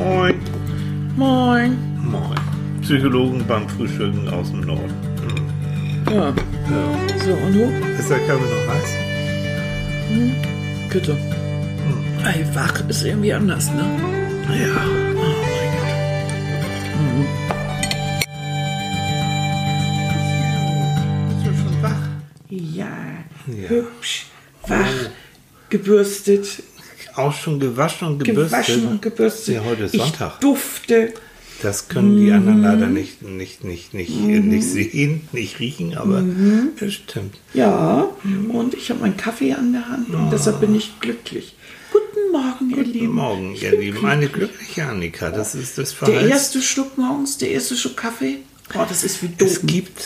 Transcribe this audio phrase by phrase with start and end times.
[0.00, 0.34] Moin.
[1.14, 1.76] Moin.
[2.02, 2.40] Moin.
[2.80, 4.94] Psychologen beim Frühstücken aus dem Norden.
[6.10, 6.28] Ja.
[6.28, 6.34] Ja.
[7.22, 7.64] So, und du?
[7.98, 8.90] Ist der Kaffee noch heiß?
[10.90, 11.18] Bitte.
[12.24, 13.84] Ey, wach ist irgendwie anders, ne?
[14.48, 14.86] Ja.
[14.86, 15.12] Oh
[17.12, 17.26] mein
[21.28, 21.90] Bist du schon wach?
[21.90, 22.58] Gott.
[22.58, 22.86] Ja.
[23.46, 23.68] Ja.
[23.68, 24.26] Hübsch,
[24.66, 25.10] wach,
[25.68, 26.62] gebürstet,
[27.16, 28.66] Auch schon gewaschen und gebürstet?
[28.66, 29.54] gewaschen und gebürstet.
[29.56, 30.40] Ja, heute ist ich Sonntag.
[30.40, 31.12] dufte.
[31.62, 36.24] Das können die anderen leider nicht, nicht, nicht, nicht, nicht sehen, nicht riechen, aber
[36.78, 37.34] das stimmt.
[37.52, 38.08] Ja,
[38.48, 41.54] und ich habe meinen Kaffee an der Hand und deshalb bin ich glücklich.
[41.92, 43.14] Guten Morgen, ihr Guten Lieben.
[43.14, 44.06] Morgen, Ich ihr Lieben.
[44.06, 45.28] Eine glückliche Annika.
[45.30, 46.30] Das ist das Der Verhalten.
[46.30, 48.38] erste Schluck morgens, der erste Schluck Kaffee.
[48.74, 49.46] Oh, das ist wie doof.
[49.46, 50.02] Es gibt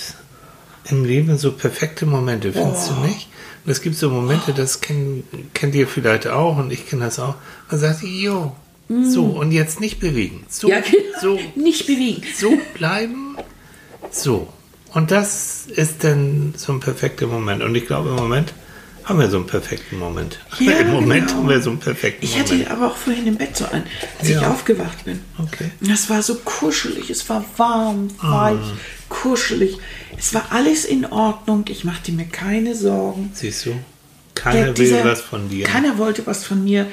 [0.90, 2.94] im Leben so perfekte Momente, findest Oh.
[3.00, 3.28] du nicht?
[3.64, 7.18] Und es gibt so Momente, das kenn, kennt ihr vielleicht auch und ich kenne das
[7.18, 7.34] auch.
[7.70, 8.54] Man sagt, jo,
[8.88, 10.44] so und jetzt nicht bewegen.
[10.48, 10.70] So, Mm.
[10.70, 11.20] Ja, genau.
[11.20, 12.22] so, Nicht bewegen.
[12.36, 13.36] so bleiben.
[14.10, 14.48] So.
[14.92, 17.62] Und das ist dann so ein perfekter Moment.
[17.62, 18.52] Und ich glaube, im Moment
[19.04, 20.38] haben wir so einen perfekten Moment.
[20.60, 21.40] Ja, Im Moment genau.
[21.40, 22.50] haben wir so einen perfekten Ich Moment.
[22.50, 23.84] hatte aber auch vorhin im Bett so einen,
[24.18, 24.50] als ich Ja.
[24.50, 25.20] aufgewacht bin.
[25.38, 25.70] Okay.
[25.80, 28.76] Das war so kuschelig, es war warm, weich, Ah.
[29.08, 29.78] kuschelig.
[30.16, 33.30] Es war alles in Ordnung, ich machte mir keine Sorgen.
[33.34, 33.72] Siehst du?
[34.34, 35.64] Keiner Der- dieser- will was von dir.
[35.66, 36.86] Keiner wollte was von mir.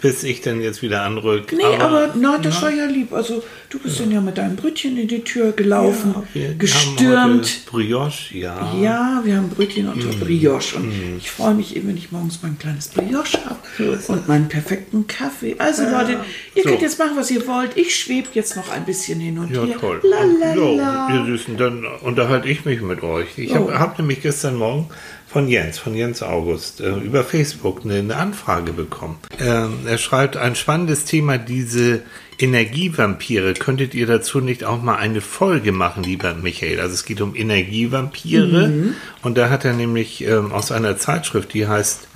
[0.00, 1.52] bis ich dann jetzt wieder anrück.
[1.52, 3.12] Nee, aber, na, das war ja lieb.
[3.12, 6.58] Also, du bist dann ja mit deinem Brötchen in die Tür gelaufen, Ja, wir Haben
[6.58, 7.44] gestürmt.
[7.44, 8.74] heute Brioche, ja.
[8.80, 10.20] Ja, wir haben Brötchen und Mm.
[10.20, 10.76] Brioche.
[10.76, 15.06] Und ich freue mich eben, wenn ich morgens mein kleines Brioche habe und meinen perfekten
[15.06, 15.54] Kaffee.
[15.58, 16.20] Also Leute,
[16.54, 16.68] ihr So.
[16.68, 17.76] könnt jetzt machen, was ihr wollt.
[17.76, 19.76] Ich schwebe jetzt noch ein bisschen hin und Ja, her.
[19.80, 20.00] toll.
[20.02, 21.14] La, la, Ja, la.
[21.16, 23.38] ihr Süßen, dann unterhalte ich mich mit euch.
[23.38, 23.78] Ich habe Oh.
[23.78, 24.88] hab nämlich gestern Morgen
[25.28, 29.18] von Jens, von Jens August, äh, über Facebook eine, eine Anfrage bekommen.
[29.38, 32.02] Ähm, er schreibt, ein spannendes Thema, diese
[32.40, 33.54] Energievampire.
[33.54, 36.80] Könntet ihr dazu nicht auch mal eine Folge machen, lieber Michael?
[36.80, 38.68] Also es geht um Energievampire.
[38.68, 38.94] Mhm.
[39.22, 42.08] Und da hat er nämlich ähm, aus einer Zeitschrift, die heißt,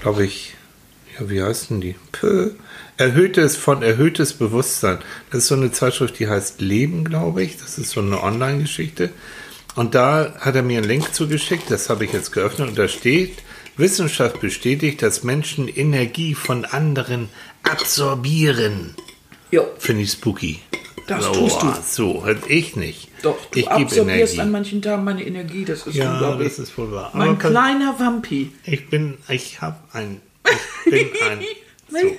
[0.00, 0.54] glaube ich,
[1.18, 1.94] ja, wie heißt denn die?
[2.12, 2.50] Pö.
[2.96, 4.98] Erhöhtes von erhöhtes Bewusstsein.
[5.30, 7.56] Das ist so eine Zeitschrift, die heißt Leben, glaube ich.
[7.56, 9.10] Das ist so eine Online-Geschichte.
[9.76, 12.88] Und da hat er mir einen Link zugeschickt, das habe ich jetzt geöffnet und da
[12.88, 13.38] steht,
[13.76, 17.28] Wissenschaft bestätigt, dass Menschen Energie von anderen
[17.62, 18.94] absorbieren.
[19.50, 20.60] Jo, Finde ich spooky.
[21.06, 21.72] Das Oh, tust du.
[21.84, 23.08] So, halt ich nicht.
[23.22, 25.64] doch, du ich absorbierst an manchen Tagen meine Energie.
[25.64, 26.48] Das ist Ja, unglaublich.
[26.48, 27.10] das ist wohl wahr.
[27.14, 28.52] mein kann- kleiner Vampi.
[28.64, 30.20] Ich bin, ich habe ein,
[30.86, 31.40] ich bin ein.
[31.90, 31.98] So.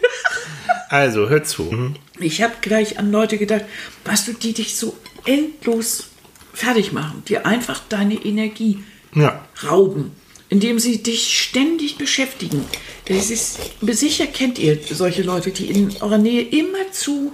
[0.90, 1.64] Also, hör zu.
[1.64, 1.96] Mhm.
[2.20, 3.64] Ich habe gleich an Leute gedacht,
[4.04, 6.10] weißt du, die dich so endlos
[6.54, 8.84] fertig machen, die einfach deine Energie
[9.16, 10.12] Ja, rauben,
[10.52, 12.66] indem sie dich ständig beschäftigen.
[13.06, 17.32] Das ist, sicher kennt ihr solche Leute, die in eurer Nähe immerzu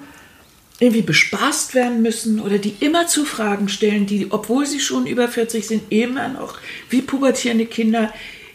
[0.79, 5.27] irgendwie bespaßt werden müssen oder die immer zu Fragen stellen, die, obwohl sie schon über
[5.27, 6.59] 40 sind, immer noch
[6.91, 8.13] wie pubertierende Kinder,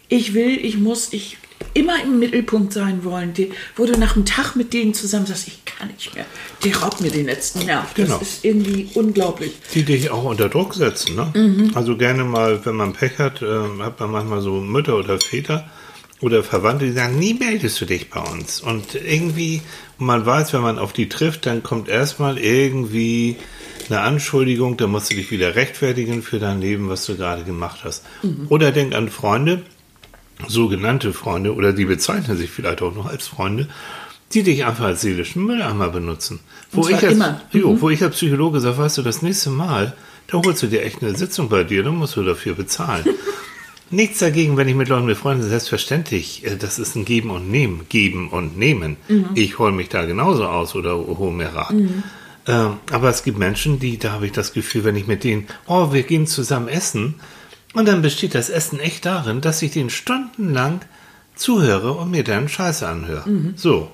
[0.08, 1.38] ich will, ich muss, ich
[1.74, 5.48] immer im Mittelpunkt sein wollen, die, wo du nach einem Tag mit denen zusammen sagst,
[5.48, 6.26] ich kann nicht mehr,
[6.64, 7.94] die raubt mir den letzten Nerv.
[7.94, 8.18] Genau.
[8.18, 9.52] Das ist irgendwie unglaublich.
[9.74, 11.16] die dich auch unter Druck setzen.
[11.16, 11.32] Ne?
[11.34, 11.70] Mhm.
[11.74, 13.46] Also gerne mal, wenn man Pech hat, äh,
[13.80, 15.70] hat man manchmal so Mütter oder Väter
[16.20, 18.60] oder Verwandte, die sagen, nie meldest du dich bei uns.
[18.60, 19.60] Und irgendwie,
[19.98, 23.36] man weiß, wenn man auf die trifft, dann kommt erstmal irgendwie
[23.88, 27.80] eine Anschuldigung, da musst du dich wieder rechtfertigen für dein Leben, was du gerade gemacht
[27.82, 28.04] hast.
[28.22, 28.46] Mhm.
[28.48, 29.62] Oder denk an Freunde,
[30.48, 33.68] sogenannte Freunde, oder die bezeichnen sich vielleicht auch noch als Freunde,
[34.32, 36.40] die dich einfach als seelischen Mülleimer benutzen.
[36.70, 37.40] Wo ich als, immer.
[37.52, 37.60] Mhm.
[37.60, 39.94] Jo, wo ich als Psychologe sage, weißt du, das nächste Mal,
[40.28, 43.04] da holst du dir echt eine Sitzung bei dir, dann musst du dafür bezahlen.
[43.90, 47.50] Nichts dagegen, wenn ich mit Leuten befreundet bin, selbstverständlich, äh, das ist ein Geben und
[47.50, 48.96] Nehmen, Geben und Nehmen.
[49.08, 49.30] Mhm.
[49.34, 51.74] Ich hole mich da genauso aus oder hole mir Rat.
[52.46, 55.46] Ähm, aber es gibt Menschen, die, da habe ich das Gefühl, wenn ich mit denen,
[55.66, 57.16] oh, wir gehen zusammen essen,
[57.74, 60.80] und dann besteht das Essen echt darin, dass ich denen stundenlang
[61.34, 63.28] zuhöre und mir dann Scheiße anhöre.
[63.28, 63.54] Mhm.
[63.56, 63.90] So.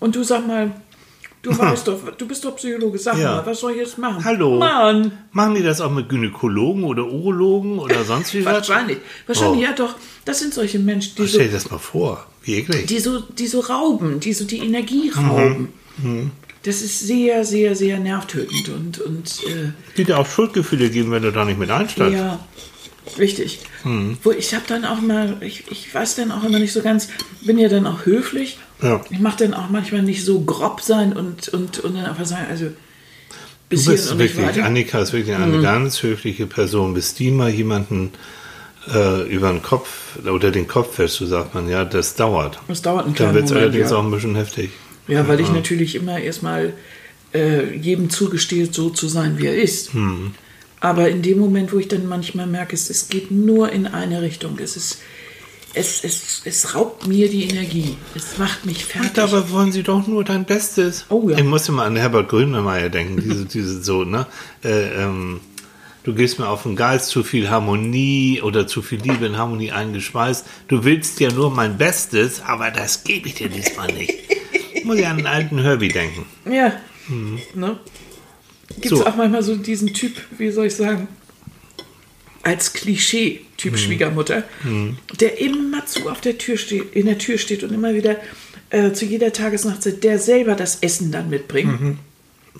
[0.00, 0.70] Und du sag mal,
[1.42, 3.36] du weißt doch, du bist doch Psychologe, sag Ja.
[3.36, 4.24] mal, was soll ich jetzt machen?
[4.24, 4.58] Hallo.
[4.58, 5.12] Mann.
[5.32, 8.54] Machen die das auch mit Gynäkologen oder Urologen oder sonst wie was?
[8.54, 8.98] Wahrscheinlich.
[9.26, 9.62] Wahrscheinlich, Oh.
[9.64, 9.94] ja doch.
[10.24, 12.26] Das sind solche Menschen, die so, Stell dir das mal vor.
[12.42, 12.86] Wie eklig.
[12.86, 15.28] die so, die so rauben, die so die Energie Mhm.
[15.28, 15.68] rauben.
[16.62, 21.22] Das ist sehr, sehr, sehr nervtötend und, und äh, Die dir auch Schuldgefühle geben, wenn
[21.22, 22.14] du da nicht mit einsteigst.
[22.14, 22.38] ja,
[23.18, 23.60] richtig.
[23.84, 24.18] Mhm.
[24.22, 27.08] Wo ich habe dann auch mal, ich, ich weiß dann auch immer nicht so ganz,
[27.42, 28.58] bin ja dann auch höflich.
[28.82, 29.00] Ja.
[29.10, 32.46] Ich mache dann auch manchmal nicht so grob sein und, und, und dann einfach sagen,
[32.48, 32.70] also
[33.68, 34.64] bis Du bist wirklich, weiter.
[34.64, 36.94] Annika ist wirklich eine ganz höfliche Person.
[36.94, 38.12] Bis die mal jemanden
[38.92, 42.58] äh, über den Kopf oder den Kopf fährst, so sagt man, ja, das dauert.
[42.68, 43.96] Das dauert einen Dann wird es allerdings ja.
[43.96, 44.70] auch ein bisschen heftig.
[45.06, 46.74] Ja, weil ich natürlich immer erstmal
[47.34, 49.92] äh, jedem zugestehe, so zu sein, wie er ist.
[49.92, 50.34] Hm.
[50.80, 54.22] Aber in dem Moment, wo ich dann manchmal merke, es, es geht nur in eine
[54.22, 54.98] Richtung, es ist.
[55.74, 57.98] Es, es, es raubt mir die Energie.
[58.14, 59.12] Es macht mich fertig.
[59.12, 61.04] Dabei wollen sie doch nur dein Bestes.
[61.10, 61.36] Oh ja.
[61.36, 64.26] Ich muss immer an Herbert Grönemeyer denken, diese, diese so, ne?
[64.64, 65.40] Äh, ähm,
[66.04, 69.70] du gehst mir auf den Geist, zu viel Harmonie oder zu viel Liebe in Harmonie
[69.70, 70.46] eingeschweißt.
[70.68, 74.14] Du willst ja nur mein Bestes, aber das gebe ich dir diesmal nicht.
[74.72, 76.24] Ich muss ja an den alten Herbie denken.
[76.50, 76.72] Ja.
[77.54, 77.78] Ne?
[78.68, 79.06] Gibt es So.
[79.06, 81.08] auch manchmal so diesen Typ, wie soll ich sagen,
[82.42, 84.44] als Klischee-Typ Schwiegermutter,
[85.20, 88.16] der immer zu auf der Tür steht, in der Tür steht und immer wieder
[88.70, 91.98] äh, zu jeder Tagesnachtzeit, der selber das Essen dann mitbringt.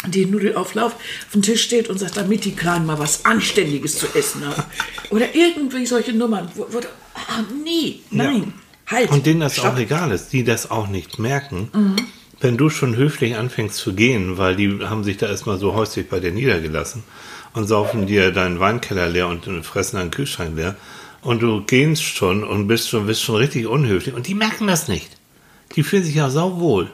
[0.06, 4.06] Den Nudelauflauf auf dem Tisch steht und sagt, damit die Kleinen mal was Anständiges zu
[4.14, 4.62] essen haben.
[5.10, 6.48] Oder irgendwie solche Nummern.
[6.54, 8.52] Wo, wo, ah, nee, nein,
[8.86, 9.10] halt.
[9.10, 9.74] Und denen das stopp.
[9.74, 11.96] auch egal ist, die das auch nicht merken.
[12.40, 16.08] Wenn du schon höflich anfängst zu gehen, weil die haben sich da erstmal so häuslich
[16.08, 17.02] bei dir niedergelassen
[17.54, 20.76] und saufen dir deinen Weinkeller leer und fressen deinen Kühlschrank leer
[21.22, 24.88] und du gehst schon und bist schon, bist schon richtig unhöflich und die merken das
[24.88, 25.10] nicht.
[25.74, 26.90] Die fühlen sich ja sauwohl.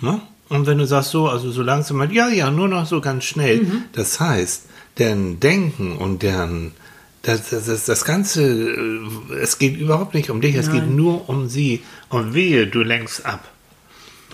[0.00, 0.20] Ne?
[0.48, 3.24] Und wenn du sagst so, also so langsam mal, ja, ja, nur noch so ganz
[3.24, 4.64] schnell, das heißt,
[4.98, 6.72] deren Denken und deren
[7.22, 11.28] das, das, das, das Ganze, äh, es geht überhaupt nicht um dich, es geht nur
[11.28, 11.82] um sie.
[12.08, 13.46] Und wehe, du lenkst ab.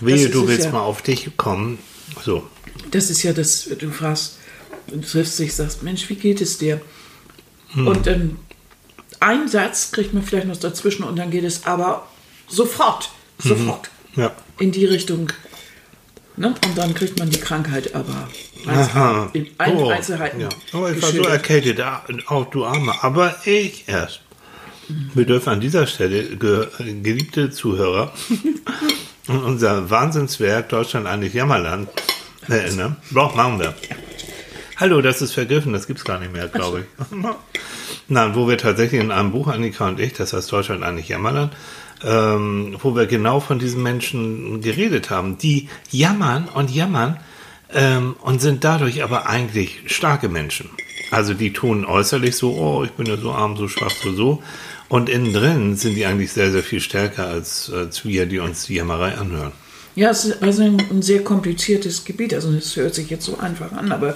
[0.01, 0.71] Wehe, du willst ja.
[0.71, 1.79] mal auf dich kommen.
[2.23, 2.47] So.
[2.91, 4.37] Das ist ja das, du fragst,
[4.87, 6.81] du triffst dich, sagst, Mensch, wie geht es dir?
[7.75, 8.37] Und dann
[9.19, 12.07] ein Satz kriegt man vielleicht noch dazwischen und dann geht es aber
[12.47, 13.09] sofort,
[13.39, 14.31] sofort Ja.
[14.59, 15.31] in die Richtung.
[16.37, 16.47] Ne?
[16.65, 18.29] Und dann kriegt man die Krankheit aber
[18.67, 19.29] Aha.
[19.33, 20.39] in allen Oh, Einzelheiten.
[20.39, 20.49] Ja.
[20.73, 21.81] Oh, ich war so erkältet,
[22.27, 22.93] auch du Arme.
[23.01, 24.21] Aber ich erst.
[25.13, 28.13] Wir dürfen an dieser Stelle, ge geliebte Zuhörer,
[29.27, 31.89] an unser Wahnsinnswerk Deutschland eigentlich Jammerland
[32.47, 32.95] erinnern.
[33.11, 33.73] Doch, machen wir.
[34.77, 37.17] Hallo, das ist vergriffen, das gibt's gar nicht mehr, glaube ich.
[38.07, 41.53] Nein, wo wir tatsächlich in einem Buch, Annika und ich, das heißt Deutschland eigentlich Jammerland,
[42.03, 47.19] ähm, wo wir genau von diesen Menschen geredet haben, die jammern und jammern
[47.73, 50.69] ähm, und sind dadurch aber eigentlich starke Menschen.
[51.11, 54.43] Also die tun äußerlich so, oh, ich bin ja so arm, so schwach, so so.
[54.89, 58.65] Und innen drin sind die eigentlich sehr, sehr viel stärker als, als wir, die uns
[58.65, 59.51] die Jammerei anhören.
[59.95, 62.33] Ja, es ist also ein, ein sehr kompliziertes Gebiet.
[62.33, 64.15] Also es hört sich jetzt so einfach an, aber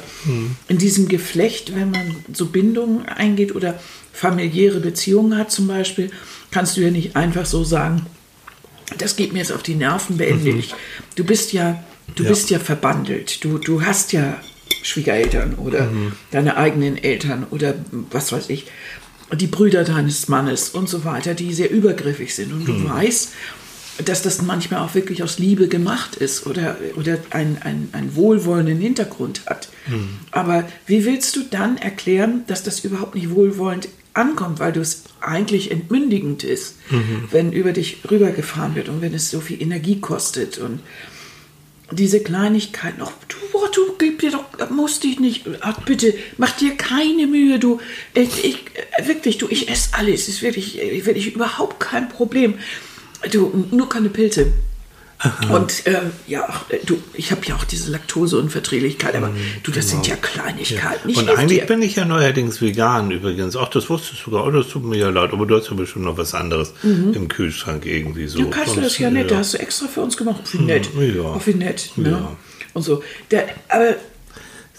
[0.67, 3.79] in diesem Geflecht, wenn man so Bindungen eingeht oder
[4.13, 6.11] familiäre Beziehungen hat zum Beispiel,
[6.51, 8.05] kannst du ja nicht einfach so sagen,
[8.97, 10.75] das geht mir jetzt auf die Nerven, beende ich.
[11.15, 11.83] Du bist ja,
[12.15, 12.29] du Ja.
[12.29, 13.43] bist ja verbandelt.
[13.43, 14.37] Du, du hast ja
[14.83, 15.89] Schwiegereltern oder
[16.31, 17.73] deine eigenen Eltern oder
[18.11, 18.65] was weiß ich,
[19.35, 22.51] die Brüder deines Mannes und so weiter, die sehr übergriffig sind.
[22.53, 23.29] Und du weißt,
[24.05, 29.43] dass das manchmal auch wirklich aus Liebe gemacht ist oder, oder einen, einen wohlwollenden Hintergrund
[29.45, 29.69] hat.
[30.31, 35.03] Aber wie willst du dann erklären, dass das überhaupt nicht wohlwollend ankommt, weil du es
[35.21, 36.75] eigentlich entmündigend ist,
[37.31, 40.79] wenn über dich rübergefahren wird und wenn es so viel Energie kostet und
[41.91, 46.51] diese Kleinigkeiten, oh, du, oh, du gib dir doch, musst dich nicht, ach, bitte, mach
[46.51, 47.79] dir keine Mühe, du,
[48.13, 48.55] ich, ich,
[48.97, 52.55] äh, wirklich, du, ich esse alles, ist wirklich, äh, wirklich überhaupt kein Problem.
[53.31, 54.53] Du, nur keine Pilze.
[55.51, 56.47] Und äh, ja,
[56.85, 59.31] du, ich habe ja auch diese Laktoseunverträglichkeit, aber
[59.63, 61.09] du, das sind ja Kleinigkeiten.
[61.09, 61.65] Ich und eigentlich dir.
[61.67, 63.55] bin ich ja neuerdings vegan übrigens.
[63.55, 64.45] Ach, das wusstest du sogar.
[64.45, 65.31] Oh, das tut mir ja leid.
[65.31, 68.39] Aber du hast ja bestimmt noch was anderes im Kühlschrank irgendwie so.
[68.39, 70.41] Du kannst du das Sonst, ja nett, da hast du extra für uns gemacht.
[70.51, 70.89] Wie nett.
[70.95, 71.21] ja.
[71.21, 71.91] Oh, wie nett.
[71.95, 72.09] Ne?
[72.09, 72.37] Ja.
[72.73, 73.03] Und so.
[73.29, 73.95] Der, aber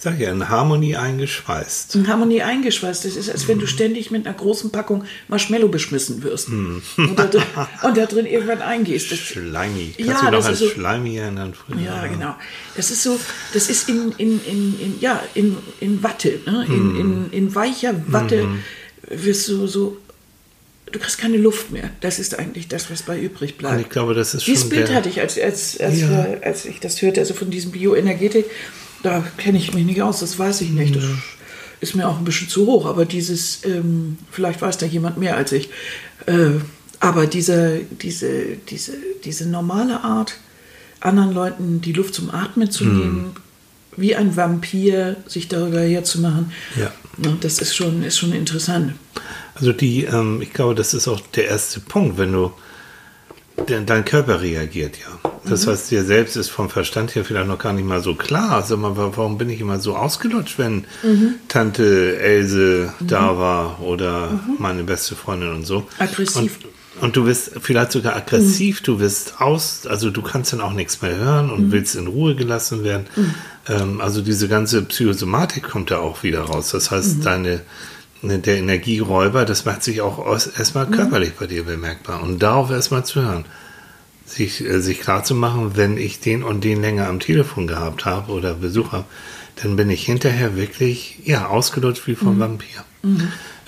[0.03, 1.95] sag ja, in Harmonie eingeschweißt.
[1.95, 3.05] in Harmonie eingeschweißt.
[3.05, 6.49] Das ist, als wenn du ständig mit einer großen Packung Marshmallow beschmissen wirst.
[6.49, 6.83] Und,
[7.17, 7.43] da, drin-
[7.83, 9.13] und da drin irgendwann eingehst.
[9.13, 9.97] Das, Schleimig.
[9.97, 11.55] Kannst Ja, du noch als so- Schleimig erinnern?
[11.55, 11.81] früher?
[11.81, 12.35] ja, genau.
[12.77, 13.19] Das ist so,
[13.55, 16.65] das ist in, in, in, in, ja, in, in Watte, ne?
[16.69, 18.49] in, in, in weicher Watte
[19.09, 19.99] wirst du so,
[20.91, 21.91] du kriegst keine Luft mehr.
[22.01, 23.81] Das ist eigentlich das, was bei übrig Und bleibt.
[23.83, 26.27] ich glaube, das ist Dieses schon Bild hatte ich, als, als, als, Ja.
[26.43, 28.47] als ich das hörte, also von diesem Bioenergetik,
[29.03, 30.97] da kenne ich mich nicht aus, das weiß ich nicht.
[30.97, 31.05] Das
[31.81, 35.37] ist mir auch ein bisschen zu hoch, aber dieses, ähm, vielleicht weiß da jemand mehr
[35.37, 35.69] als ich,
[36.27, 36.51] äh,
[37.01, 38.93] aber diese, diese, diese,
[39.25, 40.35] diese normale Art,
[41.01, 42.99] anderen Leuten die Luft zum Atmen zu Hm.
[42.99, 43.37] nehmen,
[43.97, 46.93] wie ein Vampir sich darüber herzumachen, Ja.
[47.19, 48.95] ne, das ist schon, ist schon interessant.
[49.57, 52.53] Also die, ähm, ich glaube, das ist auch der erste Punkt, wenn du,
[53.67, 55.32] dein, dein Körper reagiert ja.
[55.45, 58.63] Das heißt, dir selbst ist vom Verstand her vielleicht noch gar nicht mal so klar.
[58.63, 60.85] Sag mal, wa- warum bin ich immer so ausgelutscht, wenn
[61.49, 65.87] Tante Else da war oder meine beste Freundin und so.
[65.99, 66.37] Aggressiv.
[67.01, 70.75] Und, Und du wirst vielleicht sogar aggressiv, du wirst aus, also du kannst dann auch
[70.75, 73.07] nichts mehr hören und willst in Ruhe gelassen werden.
[73.69, 76.71] Ähm, also diese ganze Psychosomatik kommt da auch wieder raus.
[76.71, 77.63] Das heißt, deine,
[78.21, 80.25] ne, der Energieräuber, das macht sich auch
[80.57, 82.23] erstmal körperlich bei dir bemerkbar.
[82.23, 83.45] Und darauf erstmal zu hören.
[84.33, 88.07] Sich, äh, sich klar zu machen, wenn ich den und den länger am Telefon gehabt
[88.07, 89.05] habe oder Besuch habe,
[89.63, 92.85] dann bin ich hinterher wirklich ja, ausgelutscht wie vom Vampir.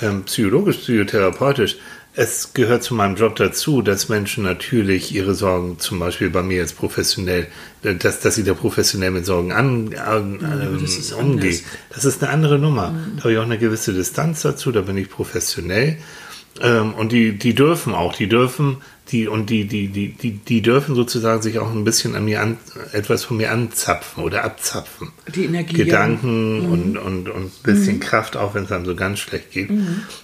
[0.00, 1.76] Ähm, psychologisch, psychotherapeutisch,
[2.16, 6.58] es gehört zu meinem Job dazu, dass Menschen natürlich ihre Sorgen, zum Beispiel bei mir
[6.58, 7.48] jetzt professionell,
[7.82, 11.60] äh, dass, dass sie da professionell mit Sorgen an, an, ähm, das umgehen.
[11.90, 12.94] Das ist eine andere Nummer.
[13.16, 15.98] Da habe ich auch eine gewisse Distanz dazu, da bin ich professionell.
[16.60, 18.76] Ähm, und die, die dürfen auch, die dürfen,
[19.08, 22.40] die, und die, die, die, die, die dürfen sozusagen sich auch ein bisschen an mir
[22.40, 22.56] an,
[22.92, 25.12] etwas von mir anzapfen oder abzapfen.
[25.34, 25.84] Die Energie, ja.
[25.84, 29.68] Gedanken und, und, und ein bisschen Kraft, auch wenn es einem so ganz schlecht geht.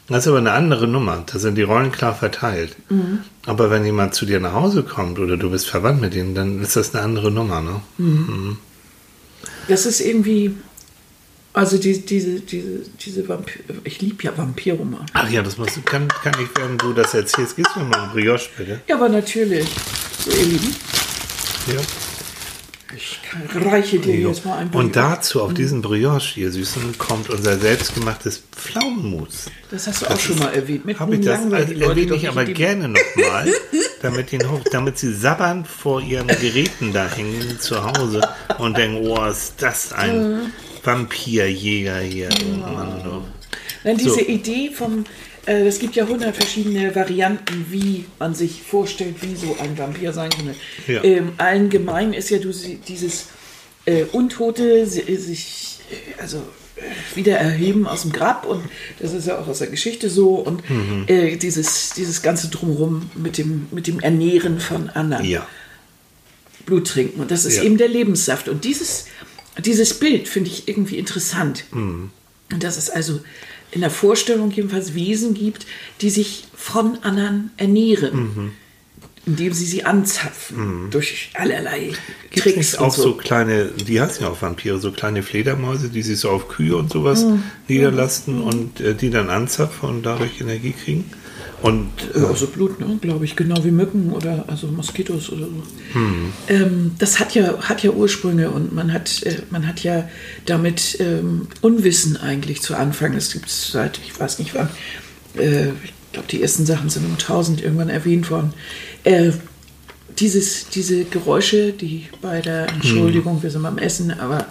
[0.08, 1.22] Das ist aber eine andere Nummer.
[1.26, 2.76] Da sind die Rollen klar verteilt.
[3.46, 6.62] Aber wenn jemand zu dir nach Hause kommt oder du bist verwandt mit ihm, dann
[6.62, 7.80] ist das eine andere Nummer, ne?
[9.68, 10.56] Das ist irgendwie,
[11.52, 15.06] also die, diese, diese, diese Vampir, ich liebe ja Vampirromane.
[15.14, 18.04] Ach ja, das muss, kann, kann ich, während du das erzählst, gibst du mir mal
[18.04, 18.80] ein Brioche, bitte?
[18.86, 19.68] Ja, aber natürlich.
[20.24, 20.76] So, ihr Lieben,
[21.66, 21.80] Ja.
[22.96, 25.08] ich kann- reiche dir jetzt mal ein Und Brioche.
[25.08, 29.46] dazu, auf diesen Brioche, ihr Süßen, kommt unser selbstgemachtes Pflaumenmus.
[29.70, 30.84] Das hast du auch schon mal erwähnt.
[30.84, 33.52] Mit Habe ich das also, erwähne ich aber gerne nochmal,
[34.02, 38.20] damit, den damit sie sabbernd vor ihren Geräten da hängen zu Hause
[38.58, 40.52] und denken, oh, ist das ein Mhm.
[40.82, 42.28] Vampirjäger hier.
[42.60, 43.22] Mann, oh.
[43.84, 44.20] Nein, diese So.
[44.20, 45.04] Idee vom,
[45.46, 50.12] äh, es gibt ja hundert verschiedene Varianten, wie man sich vorstellt, wie so ein Vampir
[50.12, 50.54] sein könnte.
[50.86, 51.02] Ja.
[51.04, 53.26] Ähm, allen gemein ist ja dieses
[53.86, 56.38] äh, Untote si- sich, äh, also
[56.76, 58.62] äh, wieder erheben aus dem Grab und
[58.98, 61.04] das ist ja auch aus der Geschichte so und Mhm.
[61.06, 65.24] äh, dieses, dieses ganze Drumherum mit dem, mit dem Ernähren von anderen.
[65.24, 65.46] Ja.
[66.66, 67.20] Blut trinken.
[67.20, 67.62] Und das ist Ja.
[67.62, 68.46] eben der Lebenssaft.
[68.48, 69.06] Und dieses,
[69.60, 71.64] dieses Bild finde ich irgendwie interessant.
[71.72, 72.10] Mhm.
[72.52, 73.20] Und dass es also
[73.70, 75.66] in der Vorstellung jedenfalls Wesen gibt,
[76.00, 78.16] die sich von anderen ernähren.
[78.16, 78.52] Mhm.
[79.26, 80.88] Indem sie sie anzapfen.
[80.90, 81.92] Durch allerlei
[82.30, 83.02] Gibt Tricks und auch so.
[83.02, 86.74] so kleine, die heißen ja auch Vampire, so kleine Fledermäuse, die sich so auf Kühe
[86.74, 87.42] und sowas Mhm.
[87.68, 91.04] niederlassen und äh, die dann anzapfen und dadurch Energie kriegen?
[91.62, 92.98] Und Ja, also Blut, ne?
[93.00, 95.62] glaube ich, genau wie Mücken oder also Moskitos oder so.
[95.92, 96.32] Hm.
[96.48, 100.08] Ähm, das hat ja, hat ja Ursprünge und man hat, äh, man hat ja
[100.46, 103.14] damit ähm, Unwissen eigentlich zu Anfang.
[103.14, 104.70] Es gibt seit, ich weiß nicht wann,
[105.36, 108.54] äh, ich glaube, die ersten Sachen sind um 1000 irgendwann erwähnt worden.
[109.04, 109.32] Äh,
[110.18, 114.46] dieses, diese Geräusche, die bei der Entschuldigung, wir sind beim Essen, aber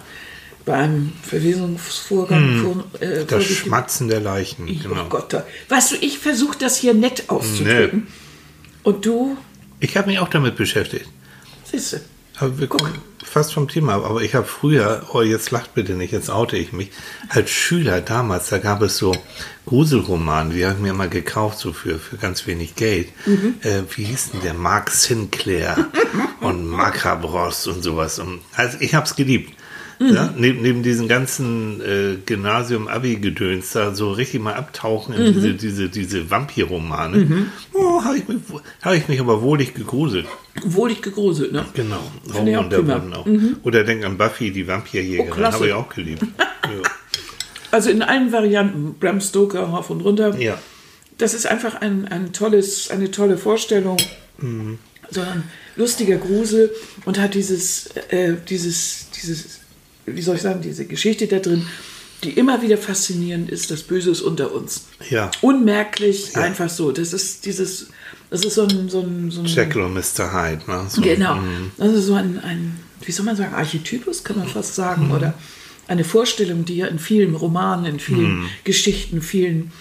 [0.64, 5.04] bei einem Verwesungsvorgang vor, äh, das Schmatzen der Leichen, genau.
[5.04, 8.06] Oh Gott, da- weißt du, ich versuche das hier nett auszudrücken.
[8.82, 9.36] Und du,
[9.80, 11.06] Ich habe mich auch damit beschäftigt.
[11.70, 11.96] siehst du,
[12.38, 12.92] Aber wir kommen
[13.24, 14.04] fast vom Thema ab.
[14.04, 16.90] Aber ich habe früher, oh jetzt lacht bitte nicht, jetzt oute ich mich,
[17.28, 19.14] als Schüler damals, da gab es so
[19.66, 23.08] Gruselromane, die habe ich mir mal gekauft, so für, für ganz wenig Geld.
[23.62, 24.54] Äh, wie hieß denn der?
[24.54, 25.86] Mark Sinclair
[26.40, 28.18] und Macabros und sowas.
[28.18, 29.52] Und, also ich habe es geliebt.
[30.02, 35.88] Ja, neben, neben diesen ganzen äh, Gymnasium-Abi-Gedöns da so richtig mal abtauchen in diese, diese,
[35.90, 37.48] diese Vampirromane.
[37.74, 38.38] Oh, habe ich, mich-
[38.80, 40.26] hab ich mich aber wohlig gegruselt.
[40.64, 41.66] wohlig gegruselt, ne?
[41.74, 42.00] Genau.
[42.26, 43.02] Ich auch und prima.
[43.14, 43.26] Auch.
[43.62, 45.32] Oder denk an Buffy, die Vampirjägerin.
[45.44, 45.52] Oh.
[45.52, 46.22] Habe ich auch geliebt.
[47.72, 50.34] Also in allen Varianten, Bram Stoker, rauf und runter.
[50.36, 50.40] ja.
[50.54, 50.58] ja.
[51.18, 53.98] Das ist einfach ein, ein tolles, eine tolle Vorstellung.
[54.38, 54.78] Mhm.
[55.10, 55.42] So ein
[55.76, 56.72] lustiger Grusel
[57.04, 59.59] und hat dieses, äh, dieses, dieses,
[60.06, 61.66] wie soll ich sagen, diese Geschichte da drin,
[62.24, 64.86] die immer wieder faszinierend ist, das Böse ist unter uns.
[65.08, 65.30] Ja.
[65.40, 66.42] Unmerklich, Ja.
[66.42, 66.92] einfach so.
[66.92, 67.88] Das ist dieses,
[68.28, 70.32] das ist so ein, so ein, so ein Jekyll und Mr.
[70.32, 70.62] Hyde.
[70.70, 70.86] Ne?
[70.88, 71.36] So, Genau.
[71.36, 75.06] mm, Also so ein, ein, wie soll man sagen, Archetypus kann man fast sagen.
[75.06, 75.12] Mhm.
[75.12, 75.34] Oder
[75.88, 78.46] eine Vorstellung, die ja in vielen Romanen, in vielen Mhm.
[78.64, 79.72] Geschichten, vielen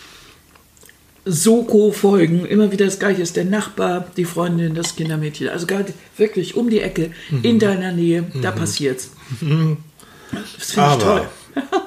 [1.26, 3.36] Soko-Folgen immer wieder das Gleiche ist.
[3.36, 5.50] Der Nachbar, die Freundin, das Kindermädchen.
[5.50, 7.40] Also gerade wirklich um die Ecke, Mhm.
[7.44, 9.12] in deiner Nähe, da passiert's.
[10.32, 11.28] Das finde ich toll.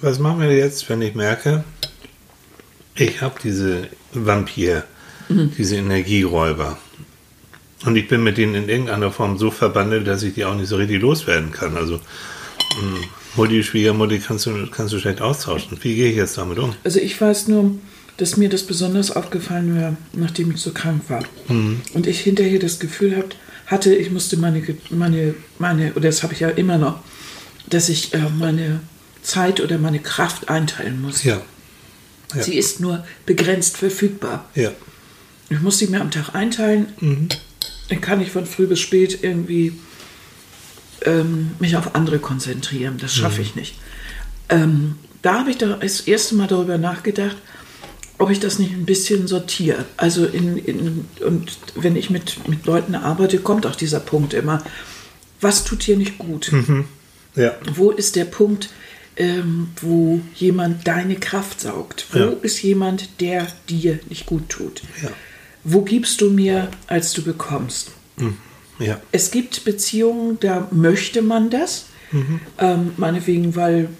[0.00, 1.64] Was machen wir jetzt, wenn ich merke,
[2.94, 4.84] ich habe diese Vampir,
[5.28, 5.52] Mhm.
[5.58, 6.78] diese Energieräuber.
[7.84, 10.68] Und ich bin mit denen in irgendeiner Form so verbandelt, dass ich die auch nicht
[10.68, 11.76] so richtig loswerden kann.
[11.76, 12.98] Also mh,
[13.36, 15.76] Mutti, Schwiegermutti kannst du, kannst du schlecht austauschen.
[15.82, 16.74] Wie gehe ich jetzt damit um?
[16.82, 17.72] Also ich weiß nur,
[18.16, 21.22] dass mir das besonders aufgefallen war, nachdem ich so krank war.
[21.48, 23.36] Und ich hinterher das Gefühl hat,
[23.68, 27.00] hatte, ich musste meine, meine, meine, oder das habe ich ja immer noch,
[27.68, 28.80] dass ich äh, meine
[29.22, 31.22] Zeit oder meine Kraft einteilen muss.
[31.22, 31.40] Ja.
[32.34, 32.42] Ja.
[32.42, 34.48] Sie ist nur begrenzt verfügbar.
[34.54, 34.72] Ja.
[35.48, 37.28] Ich muss die mir am Tag einteilen.
[37.88, 39.72] Dann kann ich von früh bis spät irgendwie
[41.02, 42.98] ähm, mich auf andere konzentrieren.
[42.98, 43.76] Das schaffe ich nicht.
[44.50, 47.36] Ähm, da habe ich da das erste Mal darüber nachgedacht,
[48.18, 49.84] ob ich das nicht ein bisschen sortiere.
[49.96, 54.62] Also in, in, und wenn ich mit, mit Leuten arbeite, kommt auch dieser Punkt immer.
[55.40, 56.50] Was tut dir nicht gut?
[57.36, 57.54] Ja.
[57.74, 58.70] Wo ist der Punkt,
[59.16, 62.06] ähm, wo jemand deine Kraft saugt?
[62.10, 62.32] Wo Ja.
[62.42, 64.82] ist jemand, der dir nicht gut tut?
[65.02, 65.10] Ja.
[65.62, 67.92] Wo gibst du mir, als du bekommst?
[68.80, 69.00] Ja.
[69.12, 71.86] Es gibt Beziehungen, da möchte man das.
[72.58, 73.90] Ähm, meinetwegen, weil,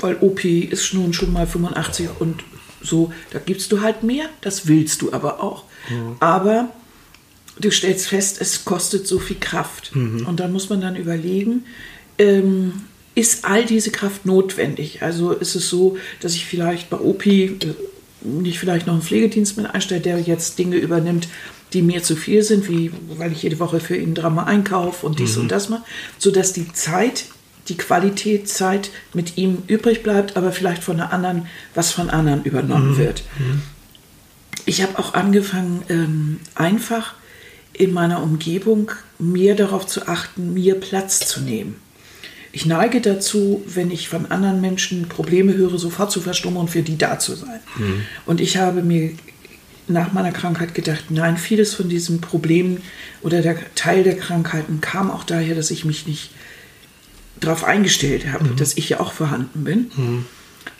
[0.00, 2.44] weil OP ist nun schon mal 85 und
[2.82, 5.64] so, da gibst du halt mehr, das willst du aber auch.
[6.20, 6.70] Aber
[7.58, 9.92] du stellst fest, es kostet so viel Kraft.
[10.26, 11.64] Und dann muss man dann überlegen,
[12.18, 12.72] ähm,
[13.14, 15.02] ist all diese Kraft notwendig?
[15.02, 17.56] Also ist es so, dass ich vielleicht bei OP äh,
[18.22, 21.28] nicht vielleicht noch einen Pflegedienst mit einstelle, der jetzt Dinge übernimmt,
[21.72, 25.18] die mir zu viel sind, wie weil ich jede Woche für ihn dreimal einkaufe und
[25.18, 25.82] dies und das mal,
[26.16, 27.26] sodass die Zeit,
[27.68, 32.44] die Qualität Zeit mit ihm übrig bleibt, aber vielleicht von einer anderen, was von anderen
[32.44, 33.22] übernommen wird.
[34.66, 37.14] Ich habe auch angefangen, ähm, einfach
[37.72, 41.76] in meiner Umgebung mehr darauf zu achten, mir Platz zu nehmen.
[42.50, 46.82] Ich neige dazu, wenn ich von anderen Menschen Probleme höre, sofort zu verstummen und für
[46.82, 47.60] die da zu sein.
[48.26, 49.12] Und ich habe mir
[49.86, 52.82] nach meiner Krankheit gedacht, nein, vieles von diesen Problemen
[53.22, 56.30] oder der Teil der Krankheiten kam auch daher, dass ich mich nicht
[57.40, 59.90] darauf eingestellt habe, dass ich ja auch vorhanden bin.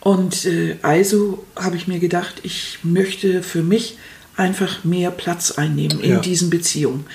[0.01, 3.97] Und äh, also habe ich mir gedacht, ich möchte für mich
[4.37, 6.19] einfach mehr Platz einnehmen in Ja.
[6.21, 7.07] diesen Beziehungen.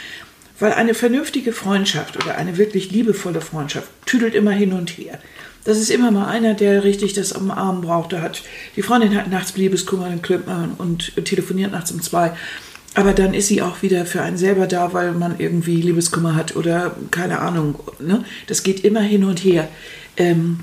[0.60, 5.20] Weil eine vernünftige Freundschaft oder eine wirklich liebevolle Freundschaft tüdelt immer hin und her.
[5.66, 8.12] Das ist immer mal einer, der richtig das am Arm braucht.
[8.12, 8.44] Da hat,
[8.76, 12.36] die Freundin hat nachts Liebeskummer, dann klopft man und telefoniert nachts um zwei.
[12.96, 16.56] Aber dann ist sie auch wieder für einen selber da, weil man irgendwie Liebeskummer hat
[16.56, 17.80] oder keine Ahnung.
[18.00, 18.24] Ne?
[18.48, 19.68] Das geht immer hin und her.
[20.18, 20.60] Ähm,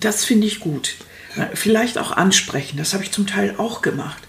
[0.00, 0.94] das finde ich gut.
[1.54, 2.78] Vielleicht auch ansprechen.
[2.78, 4.22] Das habe ich zum Teil auch gemacht,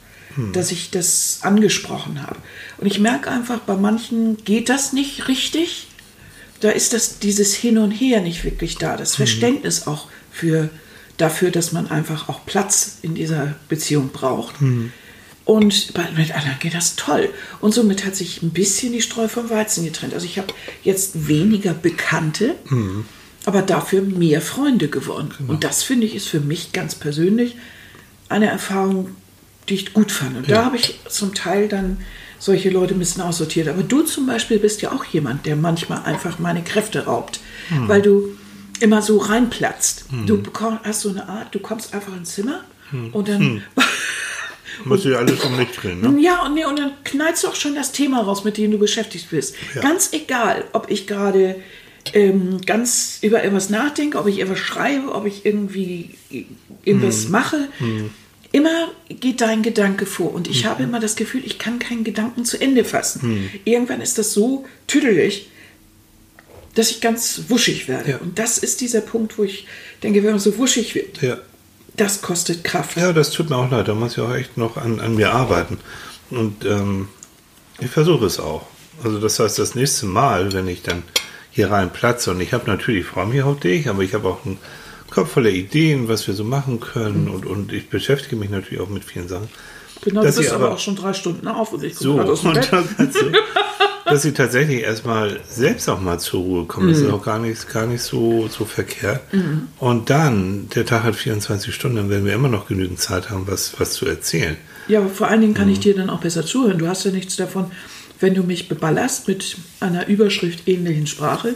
[0.54, 2.38] dass ich das angesprochen habe.
[2.78, 5.88] Und ich merke einfach, bei manchen geht das nicht richtig.
[6.60, 8.98] Da ist das dieses Hin und Her nicht wirklich da.
[8.98, 10.70] Das Verständnis auch für
[11.18, 14.62] dafür, dass man einfach auch Platz in dieser Beziehung braucht.
[15.48, 17.30] Und bei, mit anderen geht das toll.
[17.62, 20.14] Und somit hat sich ein bisschen die Streu vom Weizen getrennt.
[20.14, 22.56] Also ich habe jetzt weniger Bekannte,
[23.46, 25.34] aber dafür mehr Freunde gewonnen.
[25.48, 27.56] Und das finde ich ist für mich ganz persönlich
[28.28, 29.16] eine Erfahrung,
[29.70, 30.36] die ich gut fand.
[30.36, 31.98] Und da habe ich zum Teil dann
[32.40, 33.70] solche Leute ein bisschen aussortiert.
[33.70, 37.40] Aber du zum Beispiel bist ja auch jemand, der manchmal einfach meine Kräfte raubt,
[37.88, 38.36] weil du
[38.82, 40.06] immer so reinplatzt.
[40.26, 42.66] Du bekomm, hast so eine Art, du kommst einfach ins Zimmer
[43.14, 43.64] und dann
[44.86, 46.22] Muss sich alles um mich drehen, ne?
[46.22, 48.78] ja, und, nee, und dann knallst du auch schon das Thema raus, mit dem du
[48.78, 49.56] beschäftigt bist.
[49.82, 51.56] Ganz egal, ob ich gerade
[52.14, 56.12] ähm, ganz über irgendwas nachdenke, ob ich irgendwas schreibe, ob ich irgendwie
[56.84, 57.68] irgendwas mache.
[58.52, 60.34] Immer geht dein Gedanke vor.
[60.34, 63.50] Und ich habe immer das Gefühl, ich kann keinen Gedanken zu Ende fassen.
[63.66, 65.50] Irgendwann ist das so tüdelig,
[66.76, 68.12] dass ich ganz wuschig werde.
[68.12, 68.18] Ja.
[68.18, 69.66] Und das ist dieser Punkt, wo ich
[70.04, 71.40] denke, wenn man so wuschig wird, Ja.
[71.98, 72.96] Das kostet Kraft.
[72.96, 73.88] Ja, das tut mir auch leid.
[73.88, 75.80] Da muss ich auch echt noch an, an mir arbeiten.
[76.30, 77.10] Und ähm,
[77.80, 78.68] ich versuche es auch.
[79.04, 81.04] Also das heißt, das nächste Mal, wenn ich dann
[81.52, 84.28] hier rein platze, und ich habe natürlich, ich freue mich auf dich, aber ich habe
[84.28, 84.58] auch einen
[85.10, 87.28] Kopf voller Ideen, was wir so machen können.
[87.28, 89.50] Und, und ich beschäftige mich natürlich auch mit vielen Sachen.
[90.02, 92.04] Genau, bist ich aber auch schon drei Stunden auf und ich gucke
[92.36, 92.70] So, und Bett.
[94.10, 96.88] dass ich tatsächlich erstmal selbst auch mal zur Ruhe komme.
[96.88, 96.92] Mhm.
[96.92, 99.22] Das ist auch gar nicht, gar nicht so, so verkehrt.
[99.80, 103.48] Und dann, der Tag hat 24 Stunden, dann werden wir immer noch genügend Zeit haben,
[103.48, 104.58] was, was zu erzählen.
[104.88, 105.58] Ja, aber vor allen Dingen Mhm.
[105.58, 106.78] kann ich dir dann auch besser zuhören.
[106.78, 107.72] Du hast ja nichts davon,
[108.20, 111.56] wenn du mich beballerst mit einer Überschrift ähnlichen Sprache.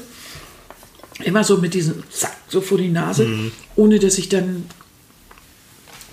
[1.23, 3.51] Immer so mit diesem Zack, so vor die Nase, Mhm.
[3.75, 4.65] ohne dass ich dann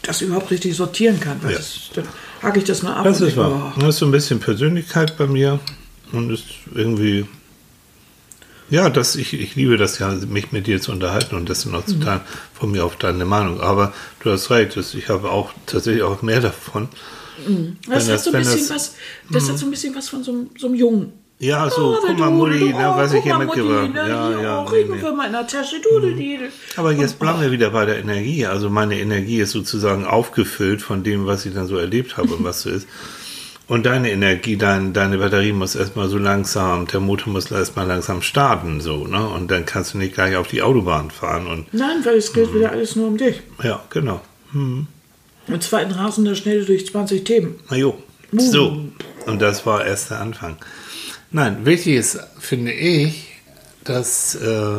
[0.02, 1.40] das überhaupt richtig sortieren kann.
[1.42, 1.50] Ja.
[1.56, 2.04] das, dann
[2.42, 3.04] hake ich das mal ab.
[3.04, 3.74] Das ist wahr.
[3.76, 5.58] oh, Das ist so ein bisschen Persönlichkeit bei mir
[6.12, 6.44] und ist
[6.74, 7.26] irgendwie.
[8.70, 11.86] Ja, das, ich, ich liebe das ja, mich mit dir zu unterhalten und das noch
[11.86, 11.90] Mhm.
[11.90, 12.20] zu teilen,
[12.52, 13.60] von mir auf deine Meinung.
[13.62, 16.88] Aber du hast recht, das- ich habe auch tatsächlich auch mehr davon.
[17.38, 18.94] Das Wenn hat das- so ein bisschen das- was,
[19.30, 21.12] das hat so ein bisschen was von so, einem- so einem Jungen.
[21.40, 24.40] Ja, so, Oh, guck mal, Mutti, ne, oh, was ich hier mitgebracht ne, Ja, hier,
[24.42, 24.60] ja.
[24.60, 24.98] oh, nee, Regen nee.
[24.98, 26.50] für meiner Tasche, Dudeldedel.
[26.76, 28.44] Aber jetzt bleiben wir wieder bei der Energie.
[28.44, 32.42] Also meine Energie ist sozusagen aufgefüllt von dem, was ich dann so erlebt habe und
[32.44, 32.86] was so ist.
[33.68, 38.22] Und deine Energie, dein, deine Batterie muss erstmal so langsam, der Motor muss erstmal langsam
[38.22, 39.28] starten, so, ne?
[39.28, 42.54] Und dann kannst du nicht gleich auf die Autobahn fahren und, Nein, weil es geht
[42.54, 43.42] wieder alles nur um dich.
[43.62, 44.22] ja, genau.
[44.54, 47.60] Und zwar in rasender Schnelle durch 20 Themen.
[47.70, 48.02] Na jo,
[48.32, 48.84] So,
[49.26, 50.56] und das war erst der Anfang.
[51.30, 53.34] Nein, wichtig ist, finde ich,
[53.84, 54.78] dass, äh,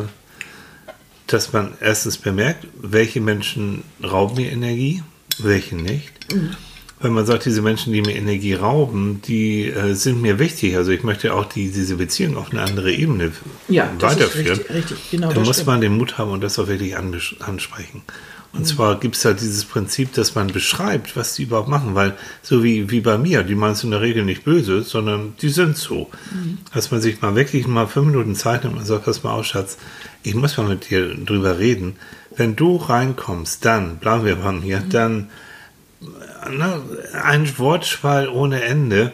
[1.28, 5.04] dass man erstens bemerkt, welche Menschen rauben mir Energie,
[5.38, 6.34] welche nicht.
[6.34, 6.56] Mhm.
[7.00, 10.76] Wenn man sagt, diese Menschen, die mir Energie rauben, die äh, sind mir wichtig.
[10.76, 13.32] Also ich möchte auch die, diese Beziehung auf eine andere Ebene
[13.68, 14.58] Ja, das ist weiterführen.
[14.58, 15.66] richtig, richtig, genau, da das muss stimmt.
[15.68, 18.02] man den Mut haben und das auch wirklich ansprechen.
[18.52, 22.16] Und zwar gibt es halt dieses Prinzip, dass man beschreibt, was die überhaupt machen, weil
[22.42, 25.50] so wie, wie bei mir, die meinen es in der Regel nicht böse, sondern die
[25.50, 26.10] sind so.
[26.74, 29.46] Dass man sich mal wirklich mal fünf Minuten Zeit nimmt und sagt, pass mal auf,
[29.46, 29.78] Schatz,
[30.24, 31.94] ich muss mal mit dir drüber reden.
[32.36, 35.28] Wenn du reinkommst, dann, bleiben wir beim hier, dann
[36.00, 36.82] ne,
[37.22, 39.12] ein Wortschwall ohne Ende,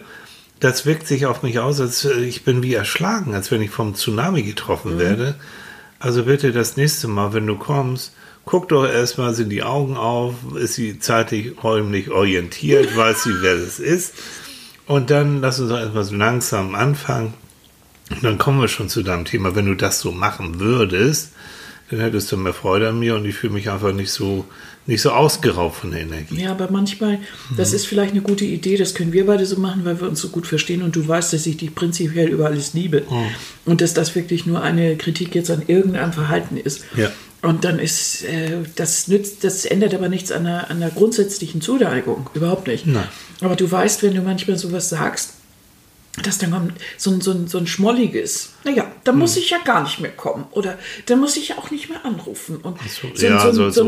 [0.61, 3.71] das wirkt sich auf mich aus, als äh, ich bin wie erschlagen, als wenn ich
[3.71, 5.35] vom Tsunami getroffen werde.
[5.99, 10.35] Also bitte das nächste Mal, wenn du kommst, guck doch erstmal, sind die Augen auf,
[10.55, 14.15] ist sie zeitlich räumlich orientiert, weiß sie, wer es ist.
[14.87, 17.35] Und dann lass uns doch erstmal so langsam anfangen.
[18.11, 19.57] Und dann kommen wir schon zu deinem Thema.
[19.57, 21.33] Wenn du das so machen würdest,
[21.91, 24.45] dann hättest du mehr Freude an mir und ich fühle mich einfach nicht so,
[24.87, 26.43] nicht so ausgeraubt von der Energie.
[26.43, 27.21] Ja, aber manchmal,
[27.57, 30.21] das ist vielleicht eine gute Idee, das können wir beide so machen, weil wir uns
[30.21, 33.05] so gut verstehen und du weißt, dass ich dich prinzipiell über alles liebe
[33.65, 36.85] und dass das wirklich nur eine Kritik jetzt an irgendeinem Verhalten ist.
[36.97, 37.11] Ja.
[37.43, 41.61] Und dann ist, äh, das nützt, das ändert aber nichts an der, an der grundsätzlichen
[41.61, 42.87] Zuneigung, überhaupt nicht.
[42.87, 43.07] Nein.
[43.41, 45.35] Aber du weißt, wenn du manchmal sowas sagst,
[46.23, 49.19] dass dann kommt so ein, so ein, so ein schmolliges, naja, da Hm.
[49.19, 52.05] muss ich ja gar nicht mehr kommen oder da muss ich ja auch nicht mehr
[52.07, 52.57] anrufen.
[52.57, 53.83] Und so, ja, so- so.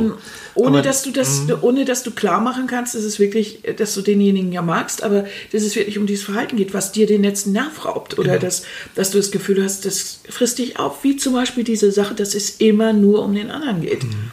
[0.54, 0.84] ohne Aber- hm.
[0.84, 4.52] dass du das, ohne dass du klar machen kannst, dass es wirklich, dass du denjenigen
[4.52, 7.84] ja magst, aber dass es wirklich um dieses Verhalten geht, was dir den letzten Nerv
[7.86, 8.42] raubt oder Genau.
[8.42, 8.62] dass,
[8.94, 12.34] dass du das Gefühl hast, das frisst dich auf, wie zum Beispiel diese Sache, dass
[12.34, 14.04] es immer nur um den anderen geht.
[14.04, 14.30] Mhm.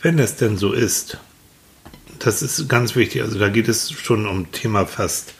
[0.00, 1.16] Wenn es denn so ist,
[2.20, 3.22] das ist ganz wichtig.
[3.22, 5.34] Also da geht es schon um Thema fast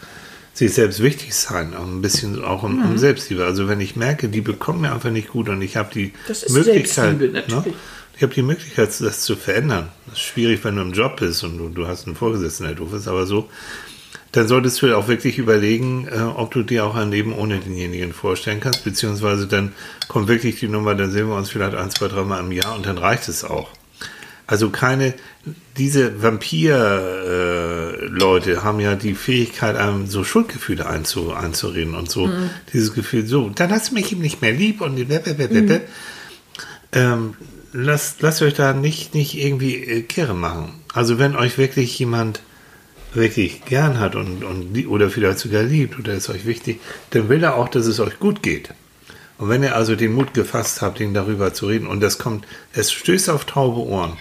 [0.54, 2.82] sich selbst wichtig sein, auch ein bisschen auch um, Mhm.
[2.90, 3.44] um Selbstliebe.
[3.44, 6.12] Also wenn ich merke, die bekommen mir einfach nicht gut und ich habe die
[6.50, 7.64] Möglichkeit, ne?
[8.16, 9.88] ich habe die Möglichkeit, das zu verändern.
[10.06, 12.74] Das ist schwierig, wenn du im Job bist und du, du hast einen Vorgesetzten, der
[12.74, 13.48] doof ist, aber so,
[14.32, 18.12] dann solltest du auch wirklich überlegen, äh, ob du dir auch ein Leben ohne denjenigen
[18.12, 19.72] vorstellen kannst, beziehungsweise dann
[20.08, 22.86] kommt wirklich die Nummer, dann sehen wir uns vielleicht ein, zwei, dreimal im Jahr und
[22.86, 23.68] dann reicht es auch.
[24.46, 25.14] Also keine,
[25.76, 32.31] diese Vampir-Leute haben ja die Fähigkeit, einem so Schuldgefühle einzu, einzureden und so.
[32.72, 35.81] Dieses Gefühl, so, dann hast du mich eben nicht mehr lieb und blablabla.
[36.92, 37.35] ähm,
[37.72, 40.74] lasst, lasst euch da nicht, nicht irgendwie äh, kirre machen.
[40.92, 42.42] Also wenn euch wirklich jemand
[43.14, 47.42] wirklich gern hat und, und oder vielleicht sogar liebt oder ist euch wichtig, dann will
[47.42, 48.70] er auch, dass es euch gut geht.
[49.38, 52.46] Und wenn ihr also den Mut gefasst habt, ihn darüber zu reden und das kommt,
[52.72, 54.16] es stößt auf taube Ohren,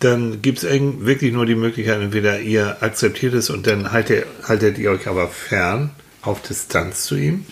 [0.00, 4.78] dann gibt es wirklich nur die Möglichkeit, entweder ihr akzeptiert es und dann haltet, haltet
[4.78, 5.90] ihr euch aber fern
[6.22, 7.46] auf Distanz zu ihm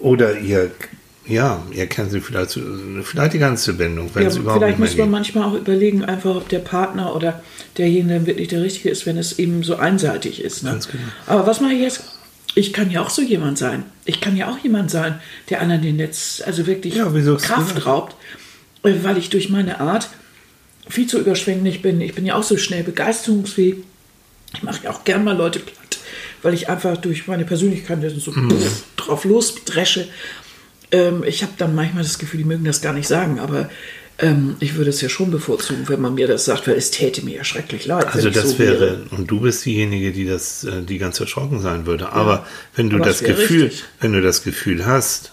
[0.00, 0.70] oder ihr,
[1.26, 2.58] ja, ihr kennt sie vielleicht,
[3.04, 6.34] vielleicht die ganze Bindung, wenn Ja, es überhaupt vielleicht muss man manchmal auch überlegen, einfach
[6.34, 7.42] ob der Partner oder
[7.76, 10.64] derjenige wirklich der Richtige ist, wenn es eben so einseitig ist.
[10.64, 10.70] Ne?
[10.70, 11.04] Genau.
[11.26, 12.02] Aber was mache ich jetzt?
[12.54, 13.84] Ich kann ja auch so jemand sein.
[14.04, 15.20] Ich kann ja auch jemand sein,
[15.50, 18.16] der anderen den Netz, also wirklich Ja, Kraft raubt,
[18.82, 20.08] äh, weil ich durch meine Art
[20.88, 22.00] viel zu überschwänglich bin.
[22.00, 23.76] Ich bin ja auch so schnell begeisterungsfähig.
[24.54, 25.98] Ich mache ja auch gern mal Leute platt,
[26.42, 28.58] weil ich einfach durch meine Persönlichkeit so Mhm.
[28.96, 30.08] drauf losdresche.
[30.90, 33.68] Ähm, ich habe dann manchmal das Gefühl, die mögen das gar nicht sagen, aber
[34.20, 37.22] ähm, ich würde es ja schon bevorzugen, wenn man mir das sagt, weil es täte
[37.24, 38.06] mir ja schrecklich leid.
[38.12, 41.86] Also das so wäre, und du bist diejenige, die das, äh, die ganz erschrocken sein
[41.86, 42.10] würde.
[42.12, 43.84] Aber wenn du das wäre Gefühl, richtig.
[44.00, 45.32] wenn du das Gefühl hast,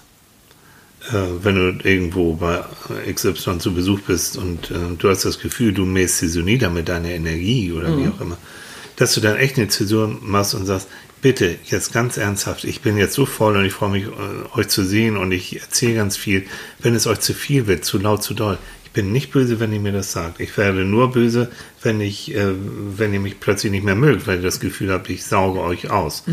[1.44, 2.64] wenn du irgendwo bei
[3.12, 6.70] XY zu Besuch bist und äh, du hast das Gefühl, du mähst sie so nieder
[6.70, 8.04] mit deiner Energie oder Mhm.
[8.04, 8.38] wie auch immer,
[8.96, 10.88] dass du dann echt eine Zäsur machst und sagst,
[11.22, 14.68] bitte, jetzt ganz ernsthaft, ich bin jetzt so voll und ich freue mich, äh, euch
[14.68, 16.46] zu sehen und ich erzähle ganz viel.
[16.80, 19.74] Wenn es euch zu viel wird, zu laut, zu doll, ich bin nicht böse, wenn
[19.74, 20.40] ihr mir das sagt.
[20.40, 21.50] Ich werde nur böse,
[21.82, 22.54] wenn ich, äh,
[22.96, 25.90] wenn ihr mich plötzlich nicht mehr mögt, weil ihr das Gefühl habt, ich sauge euch
[25.90, 26.24] aus.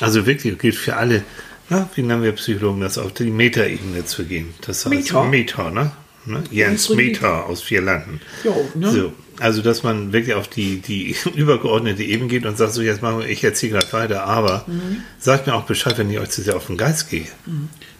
[0.00, 1.24] Also wirklich gilt für alle,
[1.70, 4.54] na, wie nennen wir Psychologen das, auf die Metaebene zu gehen.
[4.66, 5.24] Das heißt Meta.
[5.24, 5.92] Meta, ne?
[6.26, 6.42] ne?
[6.50, 8.20] Jens Meta aus vier Landen.
[8.44, 8.90] Jo, ne?
[8.90, 13.02] So, also dass man wirklich auf die, die übergeordnete Ebene geht und sagt, so jetzt
[13.02, 14.98] machen wir, ich erzähle gerade weiter, aber Mhm.
[15.18, 17.26] sagt mir auch Bescheid, wenn ich euch zu sehr auf den Geist gehe.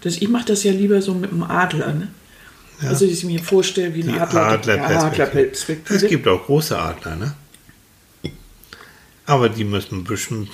[0.03, 1.93] Das, ich mache das ja lieber so mit einem Adler.
[1.95, 2.09] Ne?
[2.83, 4.41] Also, dass ich mir vorstelle, wie ein Adler.
[4.41, 5.23] Ja, Adlerperspektive.
[5.23, 5.95] Adlerperspektive.
[6.05, 7.35] Es gibt auch große Adler, ne?
[9.27, 10.49] Aber die müssen ein bisschen,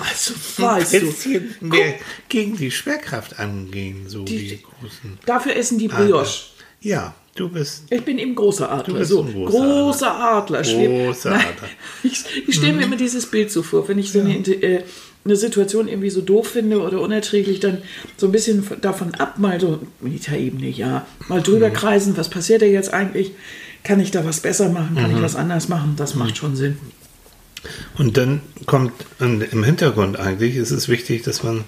[0.00, 1.00] Also, ein weißt du.
[1.06, 1.94] bisschen mehr
[2.28, 5.18] gegen die Schwerkraft angehen, so Die- die, großen.
[5.26, 6.26] Dafür essen die Brioche.
[6.80, 7.84] Ja, Du bist.
[7.90, 8.92] Ich bin eben großer Adler.
[8.92, 10.64] Du bist so, ein großer großer Adler.
[10.64, 11.68] schwebt- Großer Nein, Adler.
[12.02, 14.82] Ich, ich stelle mir immer dieses Bild so vor, wenn ich so eine, äh,
[15.24, 17.78] eine Situation irgendwie so doof finde oder unerträglich, dann
[18.16, 22.66] so ein bisschen davon ab, mal so Metaebene, ja, mal drüber kreisen, was passiert da
[22.66, 23.30] jetzt eigentlich?
[23.84, 24.96] Kann ich da was besser machen?
[24.96, 25.94] Kann ich was anders machen?
[25.96, 26.78] Das macht schon Sinn.
[27.98, 31.64] Und dann kommt im Hintergrund eigentlich, ist es wichtig, dass man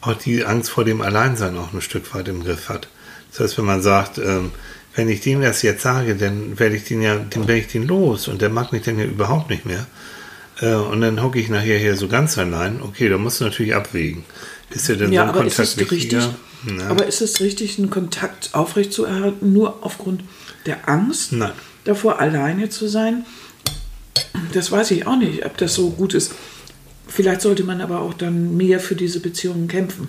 [0.00, 2.88] auch die Angst vor dem Alleinsein auch ein Stück weit im Griff hat.
[3.30, 4.52] Das heißt, wenn man sagt, ähm,
[4.94, 7.86] wenn ich dem das jetzt sage, dann werde ich den ja, dann werde ich den
[7.86, 9.86] los und der mag mich dann ja überhaupt nicht mehr.
[10.60, 12.80] Äh, und dann hocke ich nachher hier so ganz allein.
[12.82, 14.24] Okay, da musst du natürlich abwägen.
[14.70, 16.12] Ist ja dann Ja, so ein aber ist Kontakt es richtig?
[16.12, 16.88] Ja.
[16.88, 20.24] Aber ist es richtig, einen Kontakt aufrechtzuerhalten, nur aufgrund
[20.64, 21.52] der Angst Nein.
[21.84, 23.24] davor, alleine zu sein?
[24.52, 26.32] Das weiß ich auch nicht, ob das so gut ist.
[27.08, 30.08] Vielleicht sollte man aber auch dann mehr für diese Beziehungen kämpfen.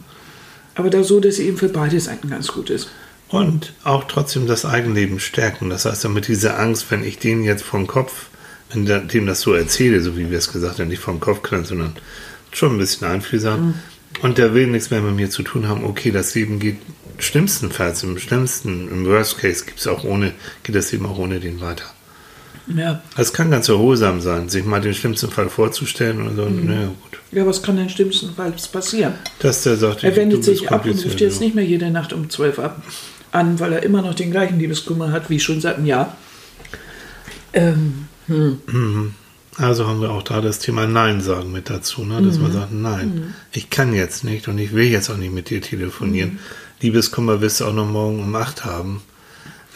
[0.75, 2.89] Aber da so, dass sie eben für beide Seiten ganz gut ist.
[3.29, 5.69] Und auch trotzdem das Eigenleben stärken.
[5.69, 8.27] Das heißt, damit diese Angst, wenn ich den jetzt vom Kopf,
[8.71, 11.65] wenn dem das so erzähle, so wie wir es gesagt haben, nicht vom Kopf knallen,
[11.65, 11.95] sondern
[12.51, 13.75] schon ein bisschen einfühlsam.
[14.21, 15.83] Und der will nichts mehr mit mir zu tun haben.
[15.83, 16.77] Okay, das Leben geht
[17.17, 21.39] schlimmstenfalls, im schlimmsten, im Worst Case gibt es auch ohne, geht das Leben auch ohne
[21.39, 21.85] den weiter.
[22.75, 23.01] Ja.
[23.17, 26.45] Es kann ganz erholsam sein, sich mal den schlimmsten Fall vorzustellen und so.
[26.49, 27.19] Naja, gut.
[27.31, 29.13] Ja, was kann denn schlimmstenfalls passieren?
[29.39, 31.45] Dass der sagt, Er wendet sich ab und ruft jetzt ja.
[31.45, 32.81] nicht mehr jede Nacht um 12 ab
[33.31, 36.15] an, weil er immer noch den gleichen Liebeskummer hat wie schon seit einem Jahr.
[37.53, 38.07] Ähm,
[39.57, 42.21] Also haben wir auch da das Thema Nein sagen mit dazu, ne?
[42.21, 42.41] dass Mhm.
[42.43, 45.61] man sagt, nein, ich kann jetzt nicht und ich will jetzt auch nicht mit dir
[45.61, 46.33] telefonieren.
[46.33, 46.39] Mhm.
[46.81, 49.01] Liebeskummer wirst du auch noch morgen um acht haben.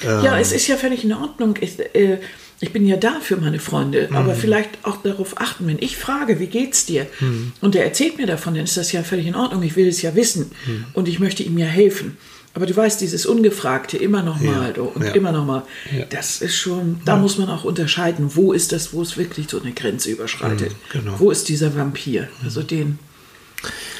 [0.03, 1.55] Ähm, Ja, es ist ja völlig in Ordnung.
[1.61, 2.19] Ich, äh,
[2.61, 4.15] ich bin ja da für meine Freunde, Mhm.
[4.15, 7.07] aber vielleicht auch darauf achten, wenn ich frage, wie geht's dir?
[7.19, 7.51] Mhm.
[7.59, 9.63] Und der erzählt mir davon, dann ist das ja völlig in Ordnung.
[9.63, 10.85] Ich will es ja wissen Mhm.
[10.93, 12.17] und ich möchte ihm ja helfen.
[12.53, 15.11] Aber du weißt, dieses Ungefragte immer noch Ja, mal und ja.
[15.13, 15.63] immer noch mal,
[15.97, 16.03] Ja.
[16.09, 19.61] das ist schon, da muss man auch unterscheiden, wo ist das, wo es wirklich so
[19.61, 20.71] eine Grenze überschreitet.
[20.71, 21.15] Mhm, genau.
[21.19, 22.27] Wo ist dieser Vampir?
[22.43, 22.99] Also den,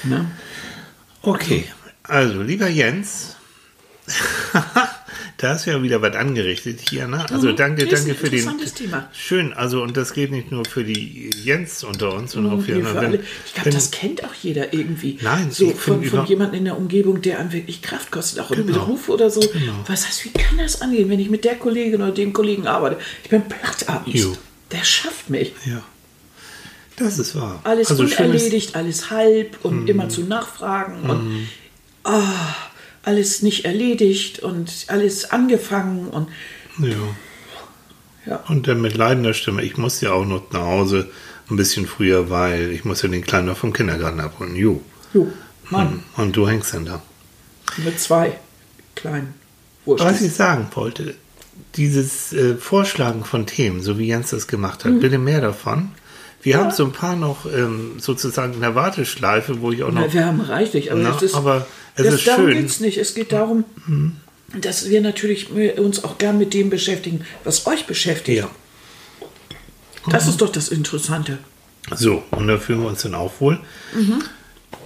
[0.04, 0.30] ne?
[1.22, 1.64] Okay,
[2.04, 3.38] also lieber Jens,
[5.42, 7.26] da hast du ja wieder was angerichtet hier, ne?
[7.32, 7.56] Also Mhm.
[7.56, 8.40] danke, Ist ein danke für den.
[8.40, 9.10] interessantes Thema.
[9.12, 12.76] Schön, also und das geht nicht nur für die Jens unter uns, sondern auch für,
[12.76, 13.20] Hier für wenn-.
[13.46, 15.18] Ich glaube, das kennt auch jeder irgendwie.
[15.22, 18.68] Nein, so von, von jemandem in der Umgebung, der einem wirklich Kraft kostet, auch im
[18.68, 18.80] Genau.
[18.86, 19.42] Beruf oder so.
[19.88, 23.00] Was heißt, wie kann das angehen, wenn ich mit der Kollegin oder dem Kollegen arbeite?
[23.24, 24.22] Ich bin platt abends.
[24.22, 24.38] Jo.
[24.72, 25.54] Der schafft mich.
[25.66, 25.82] Ja,
[26.98, 27.60] das ist wahr.
[27.64, 28.26] Alles also ist- Mhm.
[28.26, 31.48] unerledigt, alles halb und immer zu nachfragen und
[32.04, 32.22] ah,
[33.04, 36.28] alles nicht erledigt und alles angefangen und
[36.80, 36.96] Ja.
[38.26, 38.36] ja.
[38.48, 41.10] Und dann mit leidender Stimme, ich muss ja auch noch nach Hause
[41.50, 44.56] ein bisschen früher, weil ich muss ja den Kleinen noch vom Kindergarten abholen.
[44.56, 44.82] Jo.
[45.14, 45.28] Jo,
[45.70, 47.02] Mann, Und du hängst dann da.
[47.78, 48.38] mit zwei
[48.96, 49.34] kleinen
[49.86, 50.22] Was Wurstes.
[50.22, 51.16] ich sagen wollte,
[51.76, 54.90] dieses äh, Vorschlagen von Themen, so wie Jens das gemacht Mhm.
[54.96, 55.92] hat, bitte mehr davon.
[56.44, 60.02] Wir haben so ein paar noch ähm, sozusagen in der Warteschleife, wo ich auch noch.
[60.02, 62.54] Na, wir haben reichlich, aber Na, das ist, aber es das, ist darum schön.
[62.56, 62.62] Mhm.
[62.62, 62.98] geht es nicht.
[62.98, 63.64] Es geht darum,
[64.60, 68.40] dass wir natürlich uns auch gern mit dem beschäftigen, was euch beschäftigt.
[68.40, 68.50] ja.
[70.10, 71.38] Das ist doch das Interessante.
[71.96, 73.60] So, und da fühlen wir uns dann auch wohl.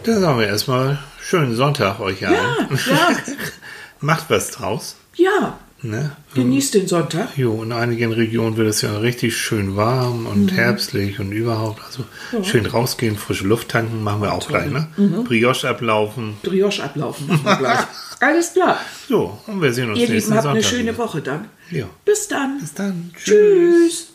[0.04, 2.36] Da sagen wir erstmal schönen Sonntag euch allen.
[2.36, 3.18] Ja, ja,
[4.02, 4.96] Macht was draus.
[5.16, 5.58] ja.
[5.90, 6.16] Ne?
[6.34, 7.38] Genießt den Sonntag.
[7.38, 11.82] Jo, in einigen Regionen wird es ja richtig schön warm und herbstlich und überhaupt.
[11.86, 12.06] Also
[12.44, 14.88] schön rausgehen, frische Luft tanken, machen wir auch gleich, ne?
[15.26, 16.38] Brioche ablaufen.
[16.44, 17.80] Brioche ablaufen machen wir gleich.
[18.20, 18.80] Alles klar.
[19.08, 20.52] So, und wir sehen uns Ihr nächsten Lieben, habt Sonntag.
[20.52, 20.98] eine schöne wieder.
[20.98, 21.46] Woche dann.
[21.72, 21.86] Ja.
[22.06, 22.60] Bis dann.
[22.60, 23.12] Bis dann.
[23.16, 24.08] Tschüss.